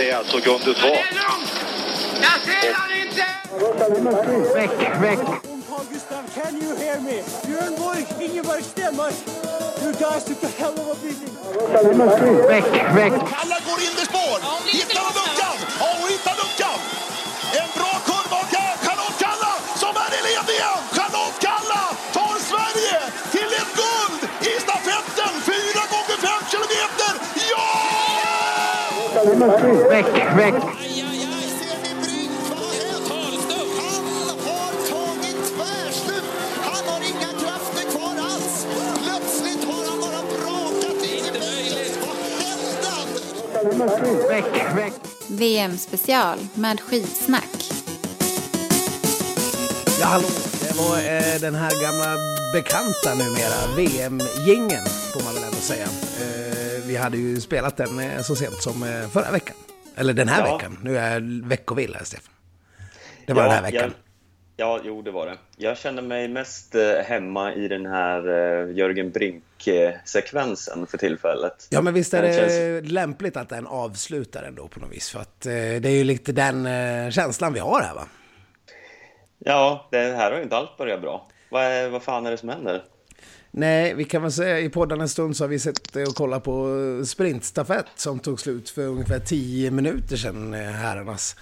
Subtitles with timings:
[0.00, 0.90] det är alltså Gunde Svan.
[2.22, 3.26] Jag ser han inte!
[4.54, 4.70] Väck,
[5.02, 5.18] väck.
[5.68, 7.22] Carl Gustav, can you hear me?
[7.46, 9.14] Björn Borg, Ingeborg Stenmark.
[9.82, 11.34] You guys took a hell of a beating.
[12.48, 12.64] Väck,
[12.96, 13.12] väck.
[13.42, 14.36] Alla går in i spår.
[14.72, 15.56] Hittar de luckan?
[29.24, 30.06] Väck,
[30.38, 30.54] väck!
[44.28, 44.92] Väck, väck.
[45.26, 47.72] VM-special med skidsnack.
[50.00, 50.26] Ja, hallå.
[50.60, 52.16] Det var eh, den här gamla
[52.52, 55.84] bekanta numera, VM-gingen får man väl ändå säga.
[56.20, 56.49] Eh,
[56.90, 59.56] vi hade ju spelat den eh, så sent som eh, förra veckan.
[59.96, 60.56] Eller den här Ja.
[60.56, 60.78] veckan.
[60.82, 62.34] Nu är jag veckovill här, Stefan.
[63.26, 63.94] Det var den här veckan.
[64.56, 65.36] Jag, ja, jo, det var det.
[65.56, 68.22] Jag känner mig mest eh, hemma i den här
[68.66, 71.66] Jörgen Brink-sekvensen för tillfället.
[71.70, 75.10] Ja, men visst är det känns- lämpligt att den avslutar ändå på något vis.
[75.10, 76.68] För att det är ju lite den
[77.12, 78.06] känslan vi har här va?
[79.38, 81.28] Ja, det här har ju inte allt börjat bra.
[81.50, 82.82] Vad, är, vad fan är det som händer?
[83.52, 86.44] Nej, vi kan väl säga i podden en stund så har vi sett och kollat
[86.44, 91.36] på sprintstafett som tog slut för ungefär 10 minuter sedan, eh, herrarnas.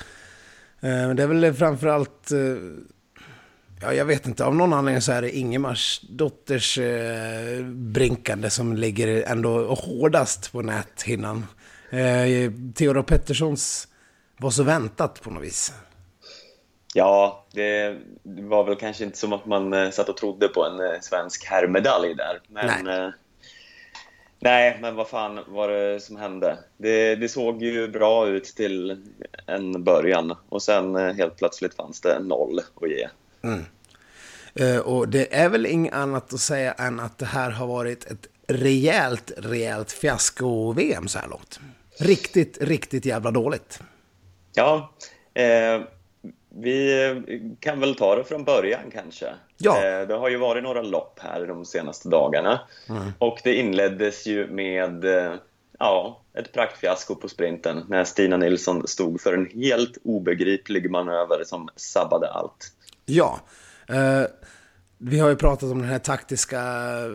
[0.81, 2.39] Eh, det är väl framförallt, eh,
[3.81, 6.79] ja jag vet inte, av någon anledning så är det Ingemars dotters
[7.65, 11.47] brinkande som ligger ändå hårdast på näthinnan.
[12.75, 13.89] Theodor Petterssons
[14.39, 15.73] var så väntat på något vis.
[16.95, 20.81] Ja, det var väl kanske inte som att man eh, satt och trodde på en
[20.81, 22.41] eh, svensk herrmedalj där.
[22.49, 22.99] Men, Nej.
[22.99, 23.11] eh,
[24.41, 26.59] nej, men vad fan var det som hände?
[26.77, 29.07] Det, det såg ju bra ut till
[29.47, 33.09] en början och sen helt plötsligt fanns det noll att ge.
[34.55, 38.05] Eh, Och det är väl inget annat att säga än att det här har varit
[38.05, 41.61] ett rejält, rejält fiasko-VM så här långt.
[41.99, 43.81] Riktigt, riktigt jävla dåligt.
[44.55, 44.93] Ja,
[45.35, 45.81] eh,
[46.49, 49.27] vi kan väl ta det från början kanske.
[49.57, 49.77] Ja.
[49.77, 52.61] Eh, det har ju varit några lopp här de senaste dagarna.
[53.19, 55.35] Och det inleddes ju med eh,
[55.79, 61.69] ja, ett praktfiasko på sprinten när Stina Nilsson stod för en helt obegriplig manöver som
[61.77, 62.73] sabbade allt.
[63.07, 63.41] Ja.
[63.89, 64.23] Eh,
[64.99, 67.11] vi har ju pratat om den här taktiska eh,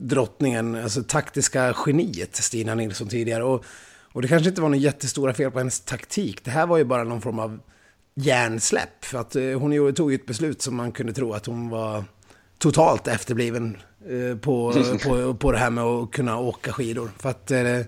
[0.00, 3.44] drottningen, alltså taktiska geniet Stina Nilsson tidigare.
[3.44, 3.64] Och,
[4.12, 6.44] och det kanske inte var några jättestora fel på hennes taktik.
[6.44, 7.60] Det här var ju bara någon form av
[8.14, 9.04] hjärnsläpp.
[9.04, 11.68] För att eh, hon ju- tog ju ett beslut som man kunde tro att hon
[11.68, 12.04] var
[12.58, 13.76] totalt efterbliven
[14.08, 14.72] eh, på,
[15.04, 17.10] på, på det här med att kunna åka skidor.
[17.18, 17.80] För att eh,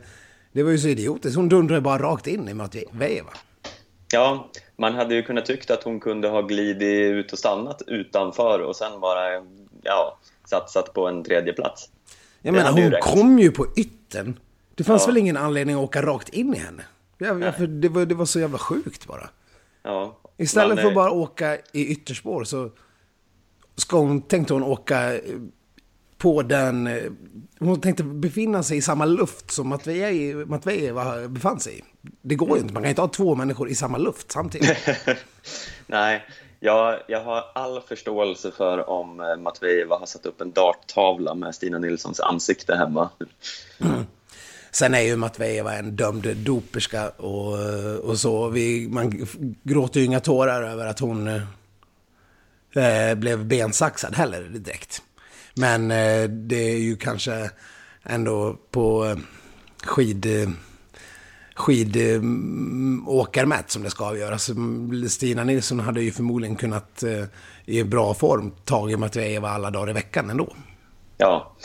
[0.52, 1.36] det var ju så idiotiskt.
[1.36, 3.30] Hon dundrade bara rakt in i Matveva.
[4.12, 6.82] Ja, man hade ju kunnat tyckt att hon kunde ha glidit
[7.12, 9.20] ut och stannat utanför och sen bara
[9.82, 11.88] ja, satsat på en tredje plats.
[12.42, 13.04] Jag Det menar, ju hon räckt.
[13.06, 14.38] kom ju på yttern.
[14.74, 15.06] Det fanns Ja.
[15.06, 16.82] väl ingen anledning att åka rakt in i henne?
[17.18, 19.30] Ja, för det, var, det var så jävla sjukt bara.
[19.86, 22.70] Ja, Istället man, för att eh, bara åka i ytterspår så
[23.76, 25.20] ska hon, tänkte hon åka eh,
[26.18, 26.86] på den...
[26.86, 27.02] eh,
[27.58, 31.82] Hon tänkte befinna sig i samma luft som Matvej- Matvejeva befann sig i.
[32.22, 34.76] Det går ju inte, man kan inte ha två människor i samma luft samtidigt.
[35.86, 36.24] Nej,
[36.60, 41.78] jag, jag har all förståelse för om Matvejeva har satt upp en darttavla med Stina
[41.78, 43.08] Nilssons ansikte hemma.
[44.76, 47.58] Sen är ju Matvejeva en dömd doperska och,
[47.98, 48.48] och så.
[48.48, 49.26] Vi, man
[49.62, 51.28] gråter ju inga tårar över att hon
[52.74, 55.02] eh, blev bensaxad heller direkt.
[55.54, 57.50] Men eh, det är ju kanske
[58.02, 59.16] ändå på eh,
[59.84, 60.26] skid...
[60.26, 60.48] Eh,
[61.54, 64.50] skidåkarmätt mm, som det ska avgöras.
[65.08, 67.24] Stina Nilsson hade ju förmodligen kunnat eh,
[67.64, 70.56] i bra form tagit Matvejeva alla dagar i veckan ändå.
[71.16, 71.56] Ja,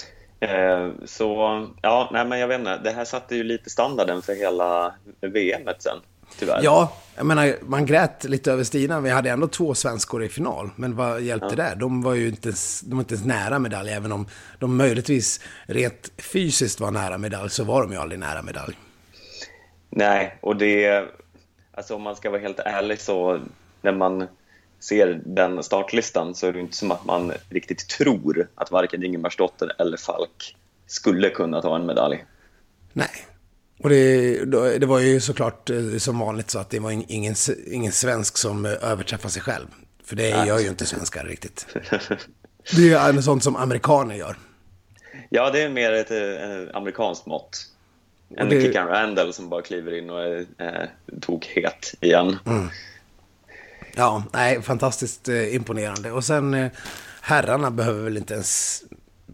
[1.05, 4.93] så ja, nej men jag vet inte, det här satte ju lite standarden för hela
[5.21, 5.97] VMet sen,
[6.39, 6.59] tyvärr.
[6.63, 9.01] Ja, jag menar, man grät lite över Stina.
[9.01, 10.69] Vi hade ändå två svenskor i final.
[10.75, 11.75] Men vad hjälpte det?
[11.79, 13.91] De var ju inte ens, de var inte ens nära medalj.
[13.91, 14.27] Även om
[14.59, 18.75] de möjligtvis rent fysiskt var nära medalj så var de ju aldrig nära medalj.
[19.89, 21.05] Nej, och det,
[21.73, 23.39] alltså om man ska vara helt ärlig så
[23.81, 24.27] när man
[24.81, 29.75] ser den startlistan så är det inte som att man riktigt tror att varken Ingemarsdotter
[29.79, 30.55] eller Falk
[30.87, 32.25] skulle kunna ta en medalj.
[32.93, 33.09] Nej.
[33.79, 34.45] Och det,
[34.79, 37.35] det var ju såklart eh, som vanligt så att det var ingen,
[37.67, 39.65] ingen svensk som eh, överträffar sig själv.
[40.03, 40.47] För det Nej.
[40.47, 41.67] gör ju inte svenskar riktigt.
[42.75, 44.35] Det är en sånt som amerikaner gör.
[45.29, 47.67] Ja, det är mer ett eh, amerikanskt mått.
[48.37, 50.87] En det- Kickan Randall som bara kliver in och är eh,
[51.21, 52.37] tokhet igen.
[53.95, 56.11] Ja, nej, fantastiskt eh, imponerande.
[56.11, 56.71] Och sen eh,
[57.21, 58.83] herrarna behöver väl inte ens...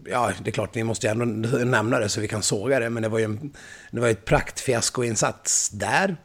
[0.04, 2.90] Ja, det är klart, ni måste ju ändå nämna det så vi kan såga det.
[2.90, 3.52] Men det var ju en,
[3.90, 6.16] det var ett praktfiaskoinsats där.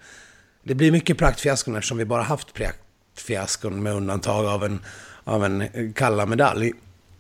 [0.64, 4.80] Det blir mycket praktfiaskon eftersom vi bara haft praktfiaskon med undantag av en,
[5.24, 6.74] av en kalla medalj.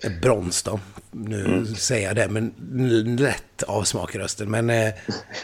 [0.03, 0.79] Ett brons då.
[1.11, 2.53] Nu säger jag det, men
[3.19, 4.51] lätt avsmak i rösten.
[4.51, 4.93] Men eh,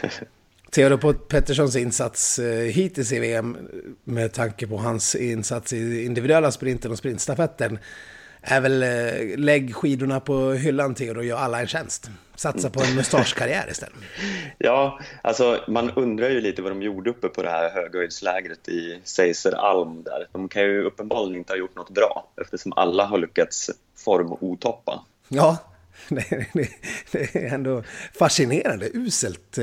[0.70, 3.56] Theodor Petterssons insats eh, hittills i VM
[4.04, 7.78] med tanke på hans insats i individuella sprinten och sprintstafetten
[8.42, 12.10] är väl eh, lägg skidorna på hyllan Theodor och gör alla en tjänst.
[12.34, 13.98] Satsa på en mustaschkarriär istället.
[14.58, 19.00] Ja, alltså man undrar ju lite vad de gjorde uppe på det här höghöjdslägret i
[19.04, 20.28] Seiseralm där.
[20.32, 25.04] De kan ju uppenbarligen inte ha gjort något bra eftersom alla har lyckats formotoppa.
[25.28, 25.56] Ja,
[26.08, 26.68] det, det,
[27.12, 27.82] det är ändå
[28.14, 29.58] fascinerande, uselt.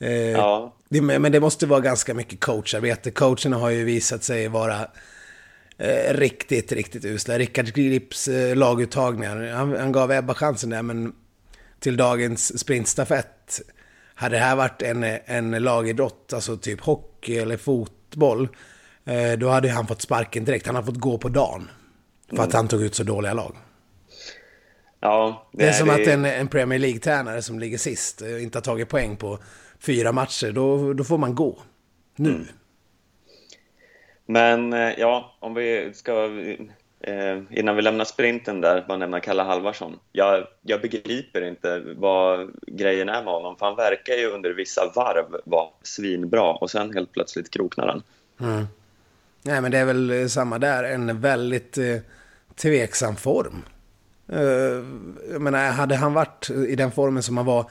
[0.00, 0.76] Eh, eh, Ja.
[0.88, 3.10] Det, men det måste vara ganska mycket coacharbete.
[3.10, 4.88] Coacherna har ju visat sig vara
[5.78, 7.38] eh, riktigt, riktigt usla.
[7.38, 11.12] Rickard Grips eh, laguttagningar, han, han gav Ebba chansen där, men
[11.80, 13.60] till dagens sprintstafett,
[14.14, 18.48] hade det här varit en, en lagidrott, alltså typ hockey eller fotboll,
[19.04, 20.66] eh, då hade han fått sparken direkt.
[20.66, 21.68] Han har fått gå på dagen.
[22.36, 23.56] För att han tog ut så dåliga lag.
[25.00, 28.58] Ja, Det är som det- att en, en Premier League-tränare som ligger sist och inte
[28.58, 29.38] har tagit poäng på
[29.80, 31.58] fyra matcher, då, då får man gå.
[32.16, 32.46] Nu.
[34.26, 36.24] Men eh, ja, om vi ska,
[37.00, 39.98] eh, innan vi lämnar sprinten där, bara nämna Kalle Halvarsson.
[40.12, 44.92] Jag, jag begriper inte vad grejen är med honom, för han verkar ju under vissa
[44.94, 48.02] varv vara svinbra och sen helt plötsligt kroknar han.
[49.42, 50.84] Nej, men det är väl samma där.
[50.84, 51.96] En väldigt eh,
[52.54, 53.62] tveksam form.
[54.28, 54.84] Eh,
[55.32, 57.70] jag menar, hade han varit i den formen som han var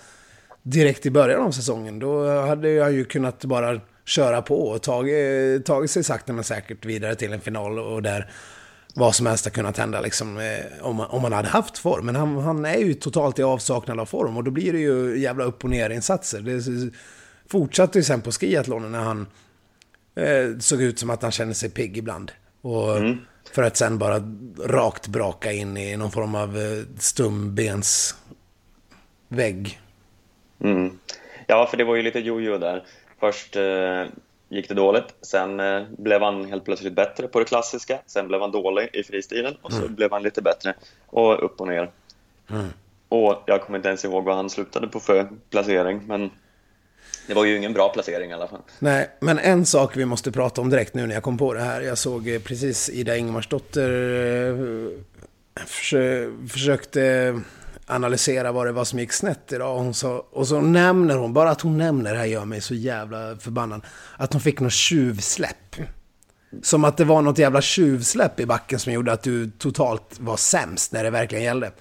[0.70, 5.66] direkt i början av säsongen, då hade han ju kunnat bara köra på och tagit,
[5.66, 8.32] tagit sig sakta men säkert vidare till en final och där
[8.96, 12.06] vad som helst har kunnat hända liksom, eh, om, man, om man hade haft form.
[12.06, 15.20] Men han, han är ju totalt i avsaknad av form och då blir det ju
[15.20, 16.42] jävla upp och ner insatser.
[16.42, 16.92] Det
[17.50, 19.28] fortsatte ju sen på skiathlonen när han
[20.16, 22.32] eh, såg ut som att han kände sig pigg ibland.
[22.62, 22.98] Och
[23.52, 24.24] För att sen bara
[24.66, 29.80] rakt braka in i någon form av eh, stumbensvägg.
[30.64, 31.00] Mm.
[31.48, 32.84] Ja, för det var ju lite jojo där.
[33.20, 34.04] Först eh,
[34.50, 38.42] gick det dåligt, sen eh, blev han helt plötsligt bättre på det klassiska, sen blev
[38.42, 40.74] han dålig i fristilen och så blev han lite bättre
[41.06, 41.92] och upp och ner.
[43.10, 46.32] Och jag kommer inte ens ihåg vad han slutade på för placering, men
[47.28, 48.62] det var ju ingen bra placering i alla fall.
[48.80, 51.62] Nej, men en sak vi måste prata om direkt nu när jag kom på det
[51.62, 51.82] här.
[51.82, 53.90] Jag såg eh, precis Ida Ingemarsdotter
[54.50, 57.34] eh, försö försökte
[57.90, 59.76] analysera vad det var som gick snett idag.
[59.76, 62.62] Och, hon sa, och så nämner hon, bara att hon nämner det här gör mig
[62.62, 63.82] så jävla förbannad.
[64.18, 65.76] Att hon fick något tjuvsläpp.
[66.62, 70.38] Som att det var något jävla tjuvsläpp i backen som gjorde att du totalt var
[70.38, 71.72] sämst när det verkligen gällde.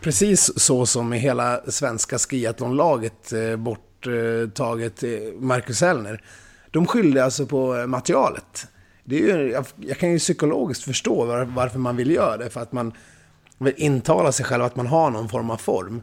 [0.00, 6.24] Precis så som hela svenska skiathlonlaget eh, borttaget eh, Marcus Hellner.
[6.70, 8.66] De skyllde alltså på eh, materialet.
[9.04, 12.50] Det är ju, jag, jag kan ju psykologiskt förstå var, varför man vill göra det.
[12.50, 12.92] För att man
[13.64, 16.02] vill intala sig själv att man har någon form av form.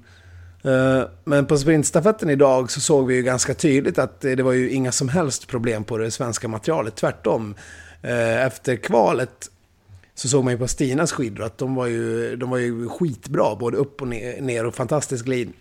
[0.64, 4.70] Eh, Men på sprintstafetten idag så såg vi ju ganska tydligt att det var ju
[4.70, 6.96] inga som helst problem på det svenska materialet.
[6.96, 7.56] Tvärtom.
[8.02, 9.50] Eh, Efter kvalet
[10.16, 13.56] så såg man ju på Stinas skidor att de var ju, de var ju skitbra,
[13.56, 15.54] både upp och ner, och fantastisk glid.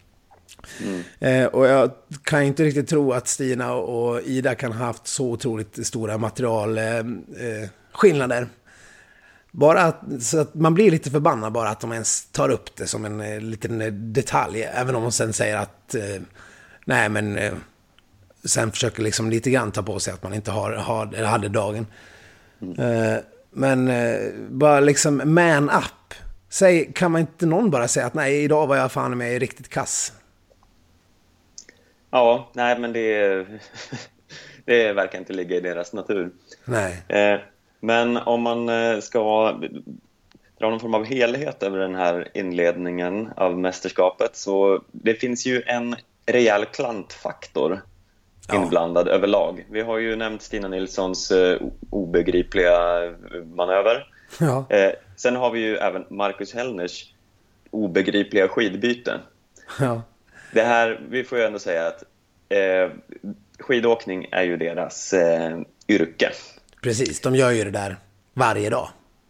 [1.19, 1.91] Eh, och jag
[2.23, 6.19] kan ju inte riktigt tro att Stina och Ida kan ha haft så otroligt stora
[6.19, 8.43] materialskillnader.
[8.43, 8.49] Eh.
[9.59, 12.87] Bara att, så att man blir lite förbannad bara att de ens tar upp det
[12.87, 14.63] som en eh, liten eh, detalj.
[14.63, 16.23] Även om de sen säger att, eh,
[16.85, 17.53] nej men, eh,
[18.45, 21.87] sen försöker liksom lite grann ta på sig att man inte har, har, hade dagen.
[22.61, 23.17] Eh,
[23.51, 23.91] men
[24.49, 26.15] bara liksom man up.
[26.49, 29.69] Säg, kan man inte någon bara säga att nej, idag var jag fan med riktigt
[29.69, 30.13] kass.
[32.11, 33.47] Ja, nej men det,
[34.65, 36.31] det verkar inte ligga i deras natur.
[36.65, 37.03] Nej.
[37.81, 39.53] Men om man eh, ska
[40.59, 45.63] dra någon form av helhet över den här inledningen av mästerskapet så det finns ju
[45.67, 47.81] en rejäl klantfaktor
[48.49, 48.63] Ja.
[48.63, 49.67] inblandad överlag.
[49.71, 52.73] Vi har ju nämnt Stina Nilssons eh, obegripliga
[53.55, 54.07] manöver.
[54.41, 54.67] Ja.
[54.71, 57.13] Eh, sen har vi ju även Marcus Hellners
[57.71, 59.21] obegripliga skidbyte.
[59.81, 60.03] ja.
[60.53, 62.03] Det här, vi får ju ändå säga att
[62.49, 62.91] eh,
[63.59, 65.59] skidåkning är ju deras eh,
[65.89, 66.31] yrke.
[66.83, 67.97] Precis, de gör ju det där
[68.35, 68.89] varje dag.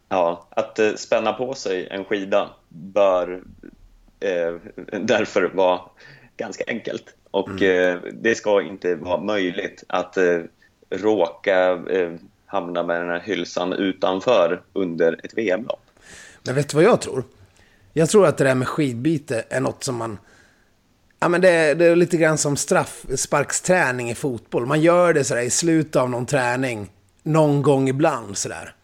[0.08, 3.42] Ja, att eh, spänna på sig en skida bör
[4.20, 4.54] eh,
[5.00, 5.80] därför vara
[6.36, 7.14] ganska enkelt.
[7.30, 10.40] Och eh, det ska inte vara möjligt att eh,
[10.90, 12.12] råka eh,
[12.46, 15.82] hamna med den här hylsan utanför under ett VM-lopp.
[16.42, 17.24] Men vet du vad jag tror?
[17.92, 20.18] Jag tror att det där med skidbyte är något som man...
[21.20, 24.66] Ja, men det, är, det är lite grann som straffsparksträning i fotboll.
[24.66, 26.90] Man gör det sådär i slutet av någon träning,
[27.28, 28.74] någon gång ibland sådär.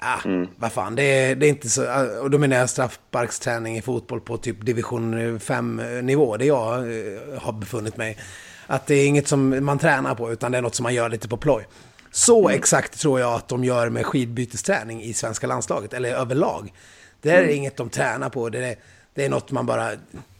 [0.00, 0.20] Ja,
[0.56, 1.82] vad fan, det är, det är inte så...
[2.22, 7.52] Och då menar jag straffsparksträning i fotboll på typ division 5-nivå, där jag eh, har
[7.52, 8.18] befunnit mig.
[8.66, 11.08] Att det är inget som man tränar på, utan det är något som man gör
[11.08, 11.66] lite på ploj.
[12.10, 16.72] Så exakt tror jag att de gör med skidbytesträning i svenska landslaget, eller överlag.
[17.20, 18.76] Det är inget de tränar på, det är,
[19.14, 19.90] det är något man bara...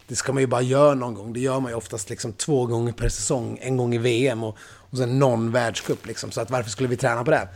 [0.09, 1.33] Det ska man ju bara göra någon gång.
[1.33, 3.59] Det gör man ju oftast liksom två gånger per säsong.
[3.63, 4.57] En gång i VM och,
[4.91, 6.31] och sen någon världscup liksom.
[6.31, 7.49] Så att varför skulle vi träna på det?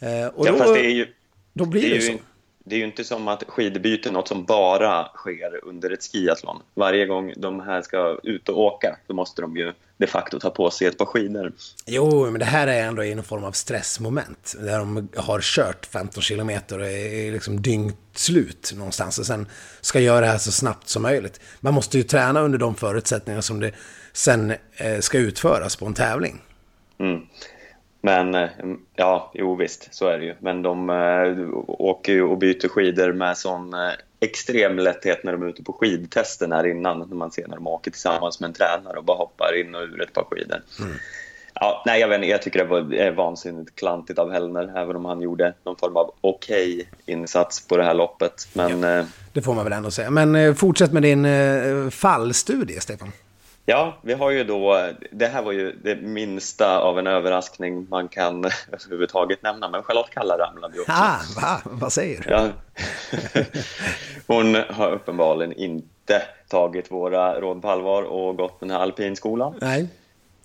[0.00, 1.06] Eh, och Ja, då, fast det är ju,
[1.52, 2.12] då blir det det, är så.
[2.12, 2.18] ju,
[2.64, 6.62] det är ju inte som att skidbyte är något som bara sker under ett skiathlon.
[6.74, 10.50] Varje gång de här ska ut och åka, då måste de ju de facto ta
[10.50, 11.52] på sig ett par skidor.
[11.86, 14.54] Jo, men det här är ändå i någon form av stressmoment.
[14.60, 19.18] Där de har kört 15 kilometer och är liksom dygnt slut någonstans.
[19.18, 19.46] Och sen
[19.80, 21.40] ska göra det här så snabbt som möjligt.
[21.60, 23.72] Man måste ju träna under de förutsättningar som det
[24.12, 26.40] sen eh, ska utföras på en tävling.
[26.98, 27.20] Mm.
[28.06, 28.48] Men eh,
[28.94, 30.34] ja, jo visst, så är det ju.
[30.38, 35.42] Men de äh, åker ju och byter skidor med sån äh, extrem lätthet när de
[35.42, 36.98] är ute på skidtesten här innan.
[36.98, 39.82] När man ser när de åker tillsammans med en tränare och bara hoppar in och
[39.82, 40.58] ur ett par skidor.
[41.54, 45.04] Ja, nej, jag, vet, inte, jag tycker det var vansinnigt klantigt av Hellner, även om
[45.04, 48.48] han gjorde någon form av okej insats på det här loppet.
[48.52, 50.10] Men eh, Det får man väl ändå säga.
[50.10, 51.26] Men fortsätt med din
[51.90, 53.12] fallstudie, Stefan.
[53.68, 58.08] Ja, vi har ju då, det här var ju det minsta av en överraskning man
[58.08, 60.92] kan överhuvudtaget nämna, men Charlotte Kalla ramlade ju också.
[60.92, 61.60] Ah, va?
[61.64, 62.30] Vad säger du?
[62.30, 62.48] Ja.
[64.26, 69.54] Hon har uppenbarligen inte tagit våra råd på allvar och gått den här alpinskolan.
[69.60, 69.88] Nej.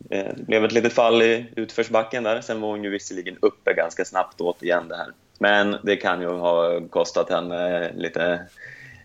[0.10, 3.74] Eh, Det blev ett litet fall i utförsbacken där, sen var hon ju visserligen uppe
[3.74, 5.08] ganska snabbt återigen det här.
[5.40, 8.46] Men det kan ju ha kostat henne lite,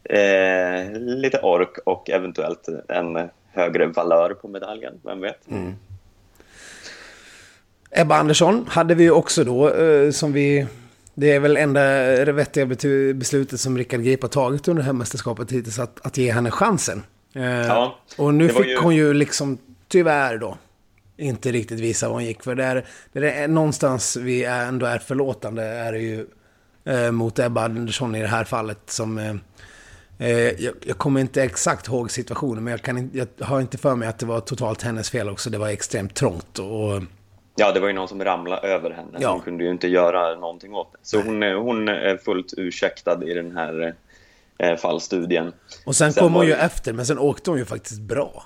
[0.05, 5.47] eh, lite ork och eventuellt en högre valör på medaljen, vem vet?
[7.91, 10.67] Ebba Andersson hade vi också då, eh, som vi...
[11.15, 11.81] Det är väl enda
[12.33, 12.67] vettiga
[13.15, 16.51] beslutet som Rickard Grip har tagit under det här mästerskapet hittills, att, att ge henne
[16.51, 17.03] chansen.
[17.35, 19.59] Eh, Ja, och nu fick ju- hon ju liksom,
[19.89, 20.59] tyvärr då,
[21.17, 22.55] inte riktigt visa vad hon gick för.
[22.55, 26.27] Det är, det är någonstans vi ändå är förlåtande är det ju
[26.85, 29.19] eh, mot Ebba Andersson i det här fallet som...
[29.19, 29.35] Eh,
[30.19, 34.09] jag, jag kommer inte exakt ihåg situationen, men jag, kan, jag har inte för mig
[34.09, 35.51] att det var totalt hennes fel också.
[35.51, 37.03] Det var extremt trångt och...
[37.59, 39.19] Ja, det var ju någon som ramlade över henne.
[39.21, 39.31] Ja.
[39.33, 40.99] Hon kunde ju inte göra någonting åt det.
[41.03, 43.95] Så hon, är- hon är fullt ursäktad i den här
[44.59, 45.53] eh, fallstudien.
[45.87, 48.45] Och sen, Sen kom hon ju efter, men sen åkte hon ju faktiskt bra.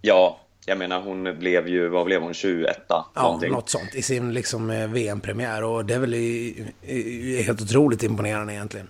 [0.00, 3.52] Ja, jag menar hon blev ju, vad blev hon, 21 Ja, någonting.
[3.52, 3.94] något sånt.
[3.94, 5.64] I sin liksom eh, VM-premiär.
[5.64, 8.88] Och det är väl i, i helt otroligt imponerande egentligen.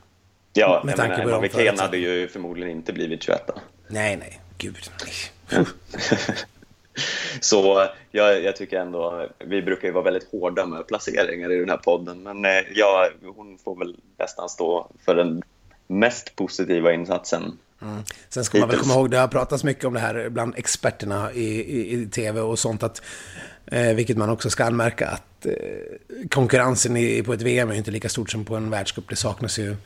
[0.52, 3.50] Ja, med tanke på Wikén hade ju förmodligen inte blivit 21
[3.88, 4.40] Nej, nej.
[4.58, 4.90] Gud.
[5.04, 5.64] nej.
[7.40, 11.68] Så jag, jag tycker ändå, vi brukar ju vara väldigt hårda med placeringar i den
[11.68, 15.42] här podden, men eh, ja, hon får väl nästan stå för den
[15.86, 17.58] mest positiva insatsen.
[18.28, 21.32] Sen ska man väl komma ihåg, det har pratats mycket om det här bland experterna
[21.32, 22.82] i, i, i tv och sånt.
[22.82, 23.02] Att,
[23.66, 25.52] eh, vilket man också ska anmärka att eh,
[26.30, 29.08] konkurrensen i, på ett VM är inte lika stort som på en världscup.
[29.08, 29.76] Det saknas ju...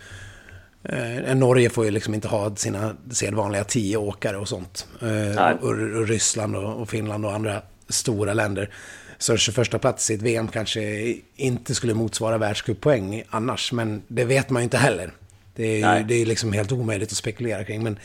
[0.84, 4.88] Eh, Norge får ju liksom inte ha sina sedvanliga tio åkare och sånt.
[5.02, 8.70] Eh, och, och Ryssland och, och Finland och andra stora länder.
[9.18, 13.72] Så 21 plats i ett VM kanske inte skulle motsvara världscuppoäng annars.
[13.72, 15.12] Men det vet man ju inte heller.
[15.54, 16.04] Det är ju Nej.
[16.08, 17.82] det är liksom helt omöjligt att spekulera kring.
[17.82, 17.98] Men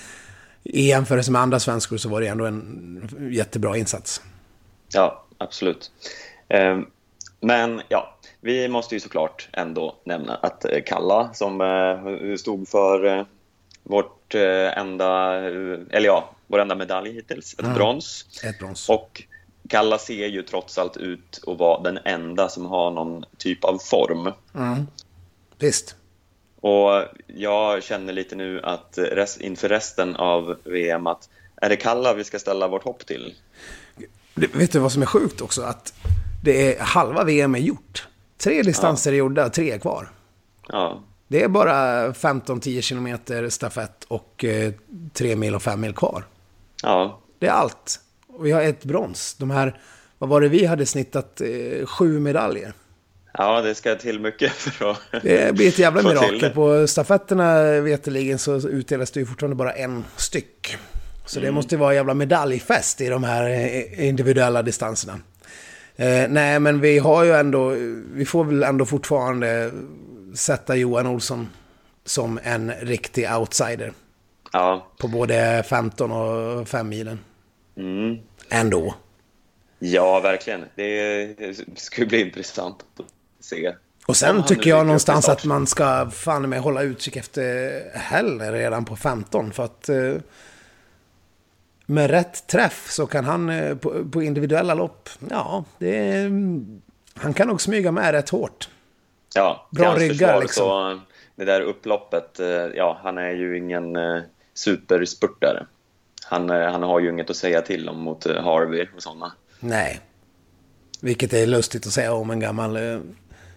[0.64, 4.22] i jämförelse med andra svenskor så var det ändå en jättebra insats.
[4.94, 5.92] Ja, absolut.
[6.50, 6.86] Ehm,
[7.42, 13.06] Men ja, vi måste ju såklart ändå nämna att eh, Kalla som eh, stod för
[13.06, 13.26] eh,
[13.84, 14.36] vårt
[14.76, 15.34] enda,
[15.90, 18.26] eller ja, vår enda medalj hittills, ett brons.
[18.44, 18.90] Ett brons.
[18.90, 19.24] Och
[19.70, 23.78] Kalla ser ju trots allt ut att vara den enda som har någon typ av
[23.78, 24.32] form.
[25.58, 25.96] Visst.
[26.62, 32.14] Och jag känner lite nu att rest, inför resten av VM att är det Kalla
[32.14, 33.36] vi ska ställa vårt hopp till?
[34.36, 35.62] Vet du vad som är sjukt också?
[35.62, 35.94] Att
[36.44, 38.08] det är halva VM är gjort.
[38.44, 40.10] Tre distanser är gjorda, tre är kvar.
[40.68, 44.74] Ja, Det är bara 15-10 kilometer stafett och eh,
[45.14, 46.24] 3 mil och 5 mil kvar.
[46.84, 48.00] ja, Det är allt.
[48.28, 49.36] Och vi har ett brons.
[49.40, 49.80] De här,
[50.18, 51.42] vad var det vi hade snittat?
[51.42, 52.74] Eh, sju medaljer.
[53.34, 56.50] ja, det ska till mycket för att Det blir ett jävla mirakel.
[56.50, 60.78] På stafetterna veterligen så utdelas det ju fortfarande bara en styck.
[61.26, 65.20] Så det måste vara jävla medaljfest i de här eh, individuella distanserna.
[66.00, 67.70] Eh, nej, men vi har ju ändå,
[68.14, 69.72] vi får väl ändå fortfarande
[70.36, 71.50] sätta Johan Olsson
[72.06, 73.94] som en riktig outsider.
[74.52, 77.20] Ja, På både 15 och 5 milen.
[77.78, 78.18] mm.
[78.52, 78.96] Ändå.
[79.80, 80.66] ja verkligen.
[80.76, 83.06] Det skulle bli intressant att
[83.46, 83.74] se.
[84.08, 88.52] Och sen nu tycker jag någonstans att man ska fan med hålla utkik efter Heller
[88.52, 89.52] redan på 15.
[89.52, 90.14] För att eh,
[91.90, 96.32] med rätt träff så kan han eh, på, på individuella lopp, ja, det är,
[97.16, 98.70] han kan nog smyga med rätt hårt.
[99.36, 100.64] Ja, Bra ryggar, liksom.
[100.66, 101.00] Så
[101.36, 104.22] det där upploppet, eh, ja, han är ju ingen eh,
[104.54, 105.66] superspurtare.
[106.26, 109.32] Han, han har ju inget att säga till om mot Harvey och sådana.
[109.60, 110.00] Nej.
[111.02, 112.78] Vilket är lustigt att säga om en gammal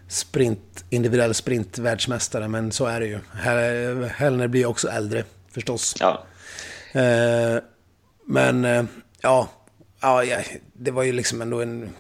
[0.09, 3.19] sprint, individuell sprintvärldsmästare, men så är det ju.
[3.43, 5.95] Hel- Hellner blir också äldre, förstås.
[6.01, 6.25] Ja,
[6.95, 7.57] Eh,
[8.27, 8.85] men eh,
[9.21, 9.49] ja,
[10.01, 10.25] ja,
[10.73, 11.91] det var ju liksom ändå en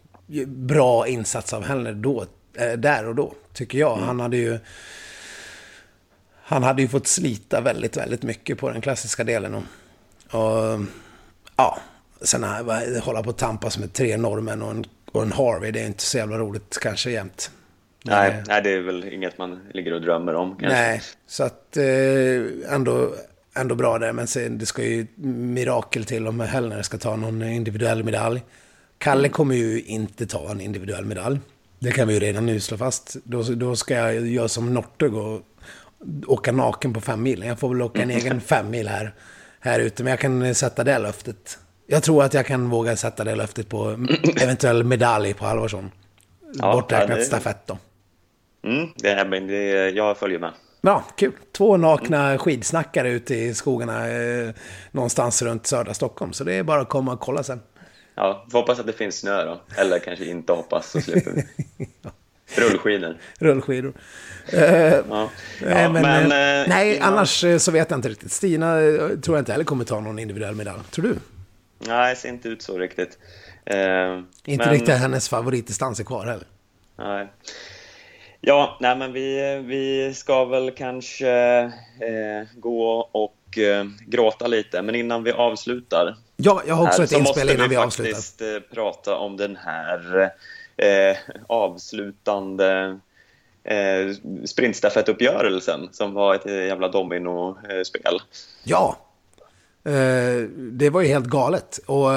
[0.46, 3.96] bra insats av Hellner då, eh, där och då, tycker jag.
[3.96, 4.58] Han hade ju...
[6.44, 9.54] Han hade ju fått slita väldigt, väldigt mycket på den klassiska delen.
[9.54, 9.62] Och,
[10.30, 10.80] och
[11.56, 11.78] ja,
[12.20, 15.80] sen här, hålla på att tampas med tre norrmän och en, och en Harvey, det
[15.80, 17.50] är inte så jävla roligt kanske jämt.
[18.04, 20.78] nej, nej, det är väl inget man ligger och drömmer om kanske.
[20.78, 23.14] Nej, så att eh, ändå,
[23.56, 24.12] ändå bra där.
[24.12, 28.42] Men sen, det ska ju mirakel till om Hellner ska ta någon individuell medalj.
[28.98, 31.38] Kalle kommer ju inte ta en individuell medalj.
[31.78, 33.16] Det kan vi ju redan nu slå fast.
[33.24, 35.40] Då, då ska jag göra som Northug och
[36.26, 37.42] åka naken på fem mil.
[37.42, 39.14] Jag får väl åka en egen fem mil här,
[39.60, 40.02] här ute.
[40.04, 41.58] Men jag kan sätta det löftet.
[41.86, 44.06] Jag tror att jag kan våga sätta det löftet på
[44.42, 45.90] eventuell medalj på Halvarsson.
[46.54, 47.78] Ja, Borträknat ja, det- stafett då.
[48.64, 50.52] Mm, det, är- men det, jag följer med.
[50.84, 51.32] Ja, kul.
[51.52, 54.50] Två nakna skidsnackare ute i skogarna eh,
[54.90, 56.32] någonstans runt södra Stockholm.
[56.32, 57.60] Så det är bara att komma och kolla sen.
[58.14, 59.60] Ja, får hoppas att det finns snö då.
[59.76, 61.44] Eller kanske inte hoppas, så slipper vi.
[62.56, 63.16] Rullskidor.
[63.38, 63.92] Rullskidor.
[64.52, 65.02] Eh, Ja.
[65.10, 68.32] nej, Ja, men, men, eh, eh, nej, innan- annars eh, så vet jag inte riktigt.
[68.32, 70.80] Stina eh, tror jag inte heller kommer ta någon individuell medalj.
[70.90, 71.16] Tror du?
[71.78, 73.18] Nej, det ser inte ut så riktigt.
[73.64, 73.76] Eh,
[74.44, 76.46] Inte men- riktigt hennes favoritdistans är kvar heller.
[76.98, 77.32] Nej.
[78.44, 81.30] Ja, nej men vi, vi ska väl kanske
[82.00, 87.04] eh, gå och eh, gråta lite, men innan vi avslutar Ja, jag har också här,
[87.04, 88.12] ett så inspel måste innan vi vi avslutar.
[88.12, 90.30] faktiskt eh, prata om den här
[90.76, 92.98] eh, avslutande
[93.64, 98.18] eh, sprintstafettuppgörelsen som var ett eh, jävla dominospel.
[98.64, 98.96] Ja,
[99.84, 101.80] eh, det var ju helt galet.
[101.86, 102.10] Och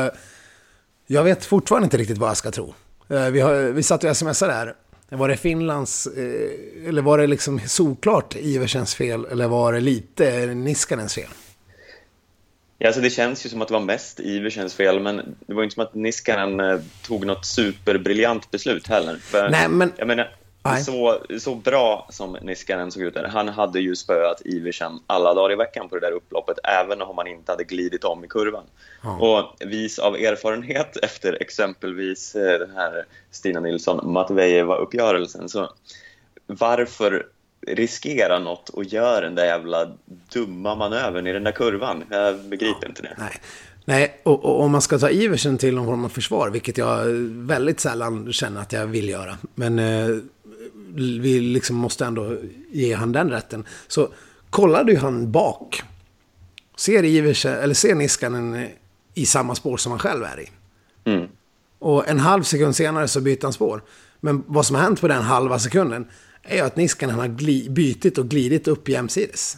[1.07, 2.73] jag vet fortfarande inte riktigt vad jag ska tro.
[3.07, 4.75] Vi, har, vi satt och smsade där.
[5.09, 10.45] Var det Finlands, eh, eller var det liksom solklart Iversens fel, eller var det lite
[10.45, 11.27] Niskanens fel?
[12.77, 15.63] Ja, alltså det känns ju som att det var mest Iversens fel, men det var
[15.63, 19.17] inte som att Niskanen eh, tog något superbriljant beslut heller.
[19.17, 20.35] För, Nej, men- Jag menar,
[20.65, 20.84] Nej.
[20.84, 25.51] så, så bra som Niskanen såg ut där, han hade ju spöat Iversen alla dagar
[25.51, 28.63] i veckan på det där upploppet, även om han inte hade glidit om i kurvan.
[29.19, 35.69] Och vis av erfarenhet efter exempelvis eh, den här Stina Nilsson-Matvejeva-uppgörelsen, så
[36.47, 37.28] varför
[37.67, 39.91] riskera något och göra den där jävla
[40.34, 42.04] dumma manövern i den där kurvan?
[42.10, 43.15] Jag begriper inte det.
[43.17, 43.41] Nej,
[43.86, 47.06] Nej och, och om man ska ta Iversen till någon form av försvar, vilket jag
[47.28, 49.38] väldigt sällan känner att jag vill göra.
[49.56, 50.17] Men eh,
[50.95, 52.38] vi liksom måste ändå
[52.71, 53.65] ge han den rätten.
[53.88, 54.10] Så
[54.49, 55.84] kollade ju han bak.
[56.77, 58.67] Ser Iversen, eller ser Niskanen
[59.13, 60.49] i samma spår som han själv är i.
[61.10, 61.27] Mm.
[61.79, 63.84] Och en halv sekund senare så byter han spår.
[64.19, 66.08] Men vad som har hänt på den halva sekunden
[66.43, 69.58] är ju att Niskanen har gli- bytit och glidit upp jämsides.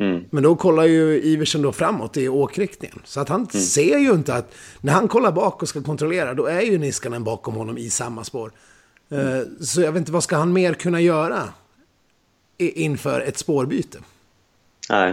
[0.00, 0.24] Mm.
[0.30, 2.98] Men då kollar ju Iversen då framåt i åkriktningen.
[3.04, 6.46] Så att han ser ju inte att när han kollar bak och ska kontrollera då
[6.46, 8.52] är ju Niskanen bakom honom i samma spår.
[9.10, 11.48] Eh, Så jag vet inte vad ska han mer kunna göra
[12.58, 13.98] inför ett spårbyte.
[14.90, 15.10] Nej.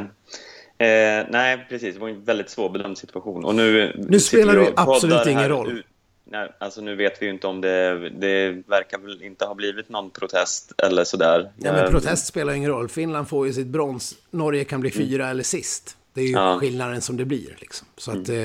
[0.77, 1.93] Eh, nej, precis.
[1.95, 3.45] Det var en väldigt svårbedömd situation.
[3.45, 5.83] Och nu, Nu spelar det absolut ingen roll.
[6.27, 8.09] Nej, alltså nu vet vi ju inte om det...
[8.09, 11.51] Det verkar väl inte ha blivit någon protest eller sådär.
[11.57, 12.89] Ja, men Eh, protest spelar ingen roll.
[12.89, 14.15] Finland får ju sitt brons.
[14.31, 15.97] Norge kan bli fyra eller sist.
[16.13, 16.57] Det är ju Ja.
[16.59, 17.55] skillnaden som det blir.
[17.59, 17.87] Liksom.
[17.97, 18.35] Så att eh,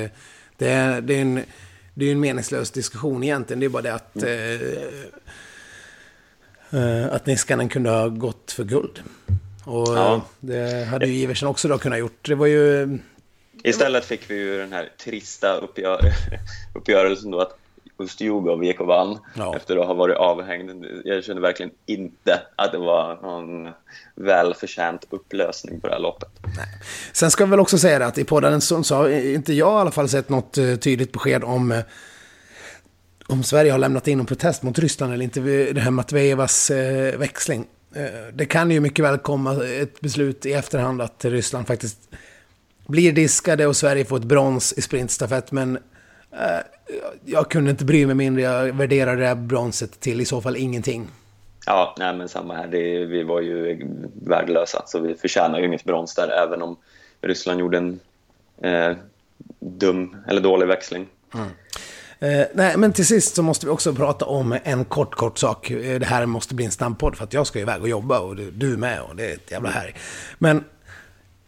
[0.57, 1.43] det, det är en...
[1.93, 3.59] Det är ju en meningslös diskussion egentligen.
[3.59, 4.23] Det är bara det att...
[4.23, 4.61] Eh,
[6.81, 9.01] eh, att Niskanen kunde ha gått för guld.
[9.65, 10.15] Och Ja.
[10.15, 12.27] eh, det hade ju Iversen också då kunnat gjort.
[12.27, 12.97] Det var ju...
[13.63, 15.99] Istället fick vi ju den här trista uppgör
[16.75, 17.57] uppgörelsen då att
[18.03, 19.55] Ustjugov gick och vann Ja.
[19.55, 20.85] efter att ha varit avhängd.
[21.03, 23.73] Jag känner verkligen inte att det var någon
[24.15, 26.29] välförtjänt upplösning på det här loppet.
[27.13, 29.81] Sen ska vi väl också säga det att i podden så, har inte jag i
[29.81, 31.79] alla fall sett något eh, tydligt besked om, eh,
[33.27, 35.39] om Sverige har lämnat in en protest mot Ryssland eller inte.
[35.73, 37.65] Det här Matvejevas eh, växling.
[38.33, 41.97] Det kan ju mycket väl komma ett beslut i efterhand att Ryssland faktiskt
[42.87, 45.51] blir diskade och Sverige får ett brons i sprintstafett.
[45.51, 45.77] Men
[47.25, 48.41] jag kunde inte bry mig mindre.
[48.41, 51.07] Jag värderar det här bronset till i så fall ingenting.
[51.65, 52.67] Ja, nej men samma här.
[52.67, 53.87] Det, vi var ju
[54.25, 56.77] värdelösa, så vi förtjänar ju inget brons där, även om
[57.21, 57.99] Ryssland gjorde en
[58.63, 58.97] eh,
[59.59, 61.07] dum eller dålig växling.
[62.19, 65.71] Eh, nej, men till sist så måste vi också prata om en kort, kort sak.
[65.71, 68.35] Eh, Det här måste bli en snabbpodd för att jag ska iväg och jobba och
[68.35, 69.95] du, du med och det är ett jävla härj.
[70.37, 70.63] Men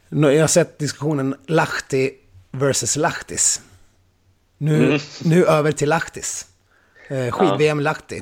[0.10, 2.12] jag har sett diskussionen Lahti
[2.52, 3.62] versus Lahtis.
[4.58, 6.48] Nu, nu över till Lahtis.
[7.08, 8.22] Eh, Skid-VM Lahti.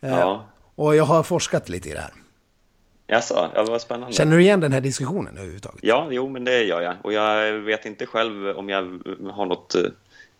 [0.00, 2.12] Ja, Och jag har forskat lite i det här.
[3.06, 4.14] Jaså, ja, vad spännande.
[4.16, 5.80] Känner du igen den här diskussionen överhuvudtaget?
[5.82, 6.94] Ja, jo, men det gör jag.
[7.02, 8.82] Och jag vet inte själv om jag
[9.32, 9.74] har något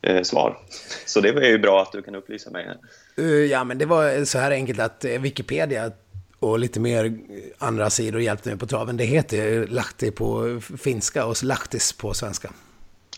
[0.03, 0.59] eh, svar.
[1.07, 2.69] Så det var ju bra att du kan upplysa mig.
[3.17, 5.91] Eh, Ja, men det var så här enkelt att eh, Wikipedia
[6.39, 7.13] och lite mer eh,
[7.59, 8.97] andra sidor hjälpte mig på traven.
[8.97, 12.51] Det heter Lahti på finska och Lahtis på svenska.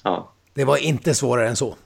[0.02, 0.33] Ja.
[0.56, 1.76] Det var inte svårare än så.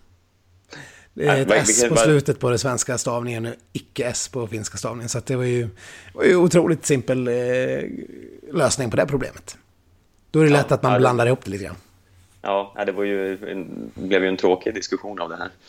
[1.15, 5.09] Det är ett S på slutet på den svenska stavningen och icke-S på finska stavningen.
[5.09, 5.69] Så det var ju,
[6.15, 7.35] var ju otroligt simpel eh,
[8.53, 9.57] lösning på det problemet.
[10.31, 11.77] Då är det Ja, lätt att man ja, blandar ihop det lite grann.
[12.43, 15.51] Ja, det var ju en, blev ju en tråkig diskussion av det här.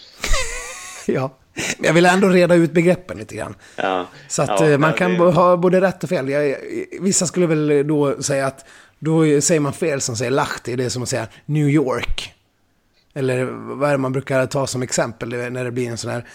[1.07, 1.37] Ja,
[1.77, 3.55] men jag vill ändå reda ut begreppen lite grann.
[3.75, 4.07] Ja.
[4.27, 6.29] Så att Ja, eh, man kan det- ha både rätt och fel.
[6.29, 6.55] Jag,
[6.99, 8.65] vissa skulle väl då säga att
[8.99, 10.75] då säger man fel som säger Lahti.
[10.75, 12.33] Det är som att säga New York.
[13.13, 16.25] Eller vad är det man brukar ta som exempel när det blir en sån här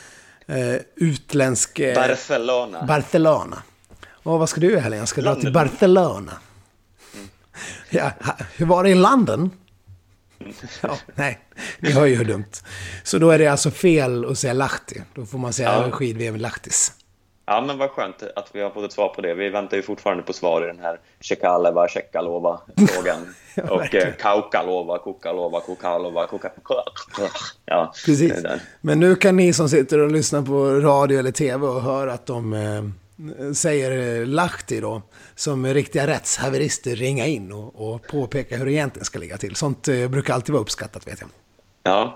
[0.46, 1.78] eh, utländsk...
[1.78, 2.82] Eh, Barcelona.
[2.86, 3.62] Barcelona.
[4.08, 5.06] Och vad ska du i helgen?
[5.06, 5.52] Ska dra till.
[5.52, 6.32] Barcelona.
[7.90, 9.50] Ja, ha- hur var det i London?
[10.82, 11.38] Ja, nej,
[11.78, 12.44] ni hör ju hur dumt.
[13.02, 15.02] Så då är det alltså fel att säga Lahti.
[15.14, 15.90] Då får man säga Ja.
[15.90, 16.92] skid-VM Lahtis.
[17.46, 19.34] Ja, men vad skönt att vi har fått ett svar på det.
[19.34, 23.34] Vi väntar ju fortfarande på svar i den här Tjekaleva, Tjekalova-frågan.
[23.70, 24.08] och verkligen.
[24.08, 26.84] eh, Kaukalova, Kukalova, Kukalova, Kukalova.
[27.64, 28.32] Ja, Precis.
[28.80, 32.26] Men nu kan ni som sitter och lyssnar på radio eller tv och hör att
[32.26, 35.02] de eh, säger eh, Lahti då,
[35.34, 39.56] som riktiga rättshaverister ringa in och, och påpeka hur det egentligen ska ligga till.
[39.56, 41.30] Sånt eh, brukar alltid vara uppskattat vet jag.
[41.86, 42.14] Ja.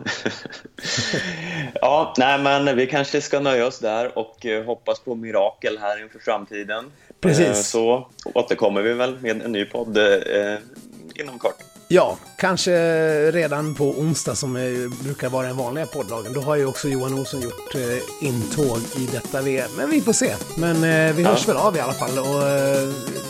[1.80, 6.02] ja, nej men vi kanske ska nöja oss där och eh, hoppas på mirakel här
[6.02, 6.84] inför framtiden.
[7.20, 7.46] Precis.
[7.46, 10.04] Eh, Så återkommer vi väl med en ny podd eh,
[11.14, 11.56] inom kort.
[11.88, 12.72] Ja, kanske
[13.30, 14.52] redan på onsdag som
[15.04, 16.32] brukar vara den vanliga podddagen.
[16.32, 17.74] Då har ju också Johan Olsson gjort
[18.20, 19.70] intåg i detta VM.
[19.76, 20.34] Men vi får se.
[20.56, 20.80] Men
[21.16, 22.42] vi hörs väl av i alla fall och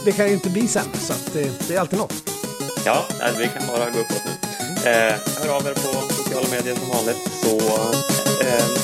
[0.05, 1.33] det kan ju inte bli sämre så att,
[1.69, 2.40] det är alltid något.
[2.85, 3.07] Ja,
[3.39, 4.91] vi kan bara gå uppåt nu.
[4.91, 7.57] Eh, hör av er på sociala medier som vanligt så
[8.45, 8.81] eh.